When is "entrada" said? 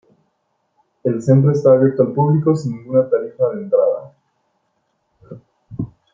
3.61-4.13